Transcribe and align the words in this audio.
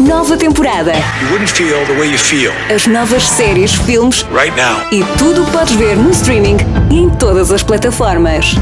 Nova 0.00 0.36
temporada. 0.36 0.92
You 1.20 1.30
wouldn't 1.32 1.50
feel 1.50 1.84
the 1.86 1.94
way 1.98 2.08
you 2.10 2.18
feel 2.18 2.52
As 2.72 2.86
novas 2.86 3.22
séries, 3.24 3.74
filmes 3.74 4.22
right 4.30 4.54
now. 4.56 4.80
e 4.92 5.02
tudo 5.18 5.42
o 5.42 5.44
que 5.46 5.50
podes 5.52 5.74
ver 5.74 5.96
no 5.96 6.12
streaming 6.14 6.56
e 6.90 6.98
em 6.98 7.10
todas 7.10 7.50
as 7.50 7.62
plataformas. 7.62 8.54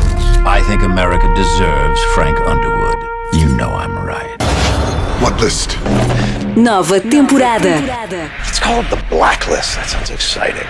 I 0.47 0.63
think 0.67 0.83
America 0.83 1.27
deserves 1.35 2.01
Frank 2.15 2.39
Underwood. 2.41 2.97
You 3.35 3.49
know 3.57 3.71
I'm 3.75 3.97
right. 4.05 4.41
What 5.21 5.41
list? 5.43 5.77
Nova 6.57 7.01
temporada. 7.01 7.81
It's 8.49 8.59
called 8.59 8.87
the 8.89 8.97
Blacklist. 9.11 9.77
That 9.77 9.89
sounds 9.89 10.11
exciting. 10.11 10.67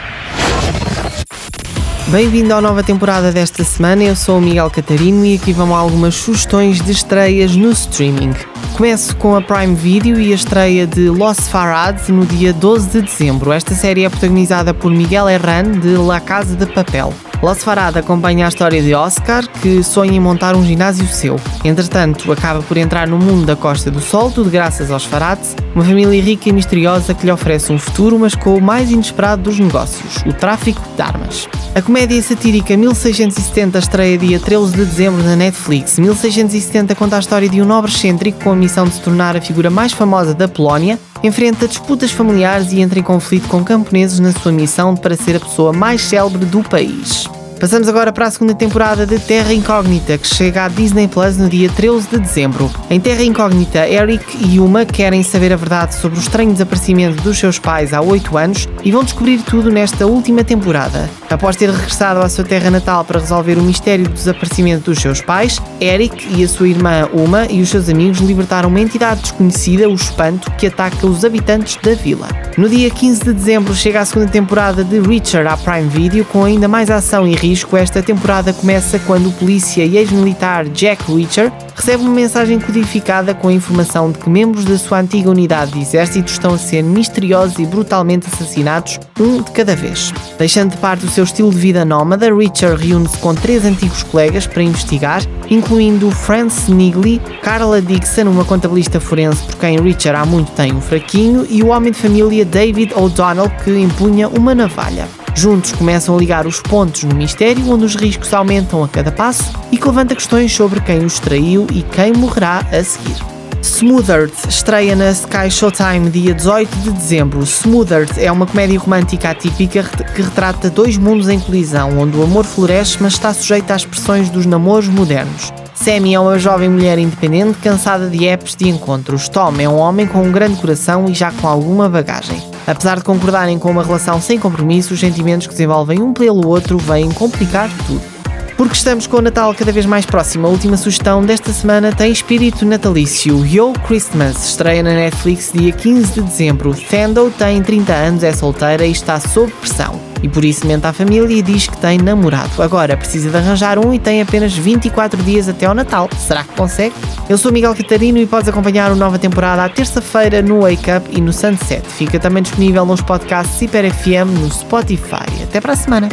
Bem-vindo 2.08 2.54
à 2.54 2.60
nova 2.60 2.84
temporada 2.84 3.32
desta 3.32 3.64
semana. 3.64 4.04
Eu 4.04 4.14
sou 4.14 4.38
o 4.38 4.40
Miguel 4.40 4.70
Catarino 4.70 5.26
e 5.26 5.34
aqui 5.34 5.52
vão 5.52 5.74
algumas 5.74 6.14
sugestões 6.14 6.80
de 6.80 6.92
estreias 6.92 7.56
no 7.56 7.72
streaming. 7.72 8.32
Começo 8.76 9.16
com 9.16 9.34
a 9.34 9.42
Prime 9.42 9.74
Video 9.74 10.20
e 10.20 10.30
a 10.30 10.36
estreia 10.36 10.86
de 10.86 11.08
Los 11.08 11.48
Farad 11.48 11.98
no 12.10 12.24
dia 12.24 12.52
12 12.52 12.90
de 12.90 13.02
dezembro. 13.02 13.50
Esta 13.50 13.74
série 13.74 14.04
é 14.04 14.08
protagonizada 14.08 14.72
por 14.72 14.92
Miguel 14.92 15.28
Herran 15.28 15.72
de 15.80 15.96
La 15.96 16.20
Casa 16.20 16.54
de 16.54 16.66
Papel. 16.66 17.12
Los 17.42 17.64
Farad 17.64 17.98
acompanha 17.98 18.46
a 18.46 18.48
história 18.50 18.80
de 18.80 18.94
Oscar, 18.94 19.44
que 19.60 19.82
sonha 19.82 20.12
em 20.12 20.20
montar 20.20 20.54
um 20.54 20.64
ginásio 20.64 21.08
seu. 21.08 21.40
Entretanto, 21.64 22.30
acaba 22.30 22.62
por 22.62 22.76
entrar 22.76 23.08
no 23.08 23.18
mundo 23.18 23.44
da 23.44 23.56
Costa 23.56 23.90
do 23.90 24.00
Sol, 24.00 24.30
tudo 24.30 24.48
graças 24.48 24.92
aos 24.92 25.04
Farads, 25.04 25.56
uma 25.76 25.84
família 25.84 26.22
rica 26.22 26.48
e 26.48 26.52
misteriosa 26.52 27.12
que 27.12 27.26
lhe 27.26 27.30
oferece 27.30 27.70
um 27.70 27.78
futuro, 27.78 28.18
mas 28.18 28.34
com 28.34 28.56
o 28.56 28.62
mais 28.62 28.90
inesperado 28.90 29.42
dos 29.42 29.58
negócios, 29.58 30.16
o 30.26 30.32
tráfico 30.32 30.80
de 30.96 31.02
armas. 31.02 31.46
A 31.74 31.82
comédia 31.82 32.20
satírica 32.22 32.74
1670 32.74 33.78
estreia 33.78 34.16
dia 34.16 34.40
13 34.40 34.72
de 34.72 34.84
dezembro 34.86 35.22
na 35.22 35.36
Netflix. 35.36 35.98
1670 35.98 36.94
conta 36.94 37.16
a 37.16 37.18
história 37.18 37.46
de 37.46 37.60
um 37.60 37.66
nobre 37.66 37.90
excêntrico 37.90 38.42
com 38.42 38.52
a 38.52 38.56
missão 38.56 38.86
de 38.86 38.94
se 38.94 39.02
tornar 39.02 39.36
a 39.36 39.40
figura 39.42 39.68
mais 39.68 39.92
famosa 39.92 40.32
da 40.32 40.48
Polónia, 40.48 40.98
enfrenta 41.22 41.68
disputas 41.68 42.10
familiares 42.10 42.72
e 42.72 42.80
entra 42.80 42.98
em 42.98 43.02
conflito 43.02 43.46
com 43.46 43.62
camponeses 43.62 44.18
na 44.18 44.32
sua 44.32 44.52
missão 44.52 44.96
para 44.96 45.14
ser 45.14 45.36
a 45.36 45.40
pessoa 45.40 45.74
mais 45.74 46.00
célebre 46.00 46.46
do 46.46 46.62
país. 46.62 47.28
Passamos 47.58 47.88
agora 47.88 48.12
para 48.12 48.26
a 48.26 48.30
segunda 48.30 48.54
temporada 48.54 49.06
de 49.06 49.18
Terra 49.18 49.52
Incógnita, 49.52 50.18
que 50.18 50.26
chega 50.26 50.66
à 50.66 50.68
Disney 50.68 51.08
Plus 51.08 51.38
no 51.38 51.48
dia 51.48 51.70
13 51.70 52.08
de 52.10 52.18
dezembro. 52.18 52.70
Em 52.90 53.00
Terra 53.00 53.22
Incógnita, 53.22 53.88
Eric 53.88 54.24
e 54.46 54.60
Uma 54.60 54.84
querem 54.84 55.22
saber 55.22 55.54
a 55.54 55.56
verdade 55.56 55.94
sobre 55.94 56.18
o 56.18 56.20
estranho 56.20 56.52
desaparecimento 56.52 57.22
dos 57.22 57.38
seus 57.38 57.58
pais 57.58 57.94
há 57.94 58.02
8 58.02 58.36
anos 58.36 58.68
e 58.84 58.92
vão 58.92 59.02
descobrir 59.02 59.40
tudo 59.40 59.70
nesta 59.70 60.06
última 60.06 60.44
temporada. 60.44 61.08
Após 61.28 61.56
ter 61.56 61.70
regressado 61.70 62.20
à 62.20 62.28
sua 62.28 62.44
terra 62.44 62.70
natal 62.70 63.04
para 63.04 63.18
resolver 63.18 63.58
o 63.58 63.62
mistério 63.62 64.04
do 64.04 64.12
desaparecimento 64.12 64.90
dos 64.90 65.00
seus 65.00 65.20
pais, 65.20 65.60
Eric 65.80 66.26
e 66.34 66.44
a 66.44 66.48
sua 66.48 66.68
irmã 66.68 67.08
Uma 67.12 67.46
e 67.46 67.60
os 67.60 67.68
seus 67.68 67.88
amigos 67.88 68.18
libertaram 68.18 68.68
uma 68.68 68.80
entidade 68.80 69.22
desconhecida, 69.22 69.88
o 69.88 69.94
Espanto, 69.94 70.50
que 70.52 70.68
ataca 70.68 71.06
os 71.06 71.24
habitantes 71.24 71.76
da 71.82 71.94
vila. 71.94 72.28
No 72.56 72.68
dia 72.68 72.88
15 72.90 73.24
de 73.24 73.32
dezembro 73.32 73.74
chega 73.74 74.00
a 74.00 74.04
segunda 74.04 74.30
temporada 74.30 74.84
de 74.84 75.00
Reacher 75.00 75.46
à 75.46 75.56
Prime 75.56 75.88
Video 75.88 76.24
com 76.24 76.44
ainda 76.44 76.68
mais 76.68 76.90
ação 76.90 77.26
e 77.26 77.34
risco. 77.34 77.76
Esta 77.76 78.02
temporada 78.02 78.52
começa 78.52 78.98
quando 79.00 79.28
o 79.28 79.32
polícia 79.32 79.84
e 79.84 79.96
ex-militar 79.96 80.66
Jack 80.66 81.02
Reacher 81.12 81.52
recebe 81.76 82.02
uma 82.02 82.12
mensagem 82.12 82.58
codificada 82.58 83.34
com 83.34 83.48
a 83.48 83.52
informação 83.52 84.10
de 84.10 84.18
que 84.18 84.28
membros 84.28 84.64
da 84.64 84.78
sua 84.78 85.00
antiga 85.00 85.30
unidade 85.30 85.72
de 85.72 85.80
exército 85.80 86.32
estão 86.32 86.54
a 86.54 86.58
ser 86.58 86.82
misteriosos 86.82 87.58
e 87.58 87.66
brutalmente 87.66 88.26
assassinados, 88.26 88.98
um 89.20 89.42
de 89.42 89.50
cada 89.52 89.76
vez. 89.76 90.12
Deixando 90.38 90.70
de 90.72 90.78
parte 90.78 91.04
o 91.04 91.08
seu 91.08 91.24
estilo 91.24 91.50
de 91.50 91.58
vida 91.58 91.84
nómada, 91.84 92.34
Reacher 92.34 92.74
reúne-se 92.74 93.18
com 93.18 93.34
três 93.34 93.64
antigos 93.64 94.02
colegas 94.02 94.46
para 94.46 94.62
investigar, 94.62 95.22
incluindo 95.50 96.10
Frances 96.10 96.68
Nigley, 96.68 97.20
Carla 97.42 97.80
Dixon, 97.82 98.28
uma 98.28 98.44
contabilista 98.44 98.98
forense 98.98 99.42
por 99.44 99.56
quem 99.56 99.78
Reacher 99.78 100.14
há 100.14 100.24
muito 100.24 100.50
tem 100.52 100.72
um 100.72 100.80
fraquinho, 100.80 101.46
e 101.48 101.62
o 101.62 101.68
homem 101.68 101.92
de 101.92 101.98
família 101.98 102.44
David 102.44 102.94
O'Donnell, 102.94 103.50
que 103.62 103.70
empunha 103.70 104.28
uma 104.28 104.54
navalha. 104.54 105.06
Juntos 105.36 105.70
começam 105.72 106.16
a 106.16 106.18
ligar 106.18 106.46
os 106.46 106.60
pontos 106.60 107.04
no 107.04 107.14
mistério, 107.14 107.70
onde 107.70 107.84
os 107.84 107.94
riscos 107.94 108.32
aumentam 108.32 108.82
a 108.82 108.88
cada 108.88 109.12
passo 109.12 109.52
e 109.70 109.76
que 109.76 109.86
levanta 109.86 110.14
questões 110.14 110.50
sobre 110.50 110.80
quem 110.80 111.04
os 111.04 111.20
traiu 111.20 111.66
e 111.74 111.82
quem 111.82 112.14
morrerá 112.14 112.64
a 112.72 112.82
seguir. 112.82 113.16
Smothered 113.62 114.32
estreia 114.48 114.96
na 114.96 115.10
Sky 115.10 115.50
Showtime 115.50 116.08
dia 116.08 116.32
18 116.32 116.74
de 116.78 116.90
dezembro. 116.90 117.44
Smothered 117.44 118.12
é 118.18 118.32
uma 118.32 118.46
comédia 118.46 118.78
romântica 118.78 119.28
atípica 119.30 119.82
que 120.14 120.22
retrata 120.22 120.70
dois 120.70 120.96
mundos 120.96 121.28
em 121.28 121.38
colisão, 121.38 121.98
onde 121.98 122.16
o 122.16 122.22
amor 122.22 122.46
floresce, 122.46 122.96
mas 123.00 123.12
está 123.12 123.34
sujeito 123.34 123.70
às 123.72 123.84
pressões 123.84 124.30
dos 124.30 124.46
namoros 124.46 124.88
modernos. 124.88 125.52
Sammy 125.86 126.14
é 126.14 126.18
uma 126.18 126.36
jovem 126.36 126.68
mulher 126.68 126.98
independente 126.98 127.58
cansada 127.58 128.10
de 128.10 128.26
apps 128.26 128.56
de 128.56 128.68
encontros. 128.68 129.28
Tom 129.28 129.54
é 129.60 129.68
um 129.68 129.76
homem 129.76 130.04
com 130.04 130.20
um 130.20 130.32
grande 130.32 130.60
coração 130.60 131.08
e 131.08 131.14
já 131.14 131.30
com 131.30 131.46
alguma 131.46 131.88
bagagem. 131.88 132.42
Apesar 132.66 132.96
de 132.96 133.04
concordarem 133.04 133.56
com 133.56 133.70
uma 133.70 133.84
relação 133.84 134.20
sem 134.20 134.36
compromisso, 134.36 134.94
os 134.94 134.98
sentimentos 134.98 135.46
que 135.46 135.52
desenvolvem 135.52 136.02
um 136.02 136.12
pelo 136.12 136.48
outro 136.48 136.76
vêm 136.76 137.08
complicar 137.12 137.70
tudo. 137.86 138.15
Porque 138.56 138.72
estamos 138.72 139.06
com 139.06 139.18
o 139.18 139.22
Natal 139.22 139.54
cada 139.54 139.70
vez 139.70 139.84
mais 139.84 140.06
próximo, 140.06 140.46
a 140.46 140.50
última 140.50 140.78
sugestão 140.78 141.22
desta 141.22 141.52
semana 141.52 141.92
tem 141.92 142.10
espírito 142.10 142.64
natalício. 142.64 143.44
Yo 143.44 143.74
Christmas 143.86 144.48
estreia 144.48 144.82
na 144.82 144.94
Netflix 144.94 145.52
dia 145.52 145.72
15 145.72 146.14
de 146.14 146.22
dezembro. 146.22 146.74
Thando 146.74 147.30
tem 147.36 147.62
30 147.62 147.92
anos, 147.92 148.22
é 148.22 148.32
solteira 148.32 148.86
e 148.86 148.92
está 148.92 149.20
sob 149.20 149.52
pressão. 149.52 150.00
E 150.22 150.28
por 150.28 150.42
isso 150.42 150.66
mente 150.66 150.86
à 150.86 150.92
família 150.92 151.36
e 151.36 151.42
diz 151.42 151.66
que 151.66 151.76
tem 151.76 151.98
namorado. 151.98 152.62
Agora 152.62 152.96
precisa 152.96 153.28
de 153.28 153.36
arranjar 153.36 153.78
um 153.78 153.92
e 153.92 153.98
tem 153.98 154.22
apenas 154.22 154.54
24 154.54 155.22
dias 155.22 155.50
até 155.50 155.66
ao 155.66 155.74
Natal. 155.74 156.08
Será 156.18 156.42
que 156.42 156.54
consegue? 156.54 156.94
Eu 157.28 157.36
sou 157.36 157.52
Miguel 157.52 157.74
Catarino 157.74 158.16
e 158.16 158.26
podes 158.26 158.48
acompanhar 158.48 158.90
a 158.90 158.94
nova 158.94 159.18
temporada 159.18 159.64
à 159.64 159.68
terça-feira 159.68 160.40
no 160.40 160.62
Wake 160.62 160.90
Up 160.90 161.06
e 161.12 161.20
no 161.20 161.32
Sunset. 161.32 161.86
Fica 161.86 162.18
também 162.18 162.42
disponível 162.42 162.86
nos 162.86 163.02
podcasts 163.02 163.60
Hiper 163.60 163.92
FM 163.92 164.40
no 164.40 164.50
Spotify. 164.50 165.26
Até 165.42 165.60
para 165.60 165.74
a 165.74 165.76
semana! 165.76 166.08